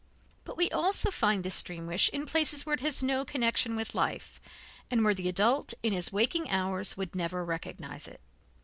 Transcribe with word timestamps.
But 0.45 0.57
we 0.57 0.67
also 0.71 1.11
find 1.11 1.43
this 1.43 1.61
dream 1.61 1.85
wish 1.85 2.09
in 2.09 2.25
places 2.25 2.65
where 2.65 2.73
it 2.73 2.79
has 2.79 3.03
no 3.03 3.23
connection 3.23 3.75
with 3.75 3.93
life, 3.93 4.41
and 4.89 5.03
where 5.03 5.13
the 5.13 5.29
adult, 5.29 5.75
in 5.83 5.93
his 5.93 6.11
waking 6.11 6.49
hours, 6.49 6.97
would 6.97 7.13
never 7.15 7.45
recognize 7.45 8.07
it. 8.07 8.19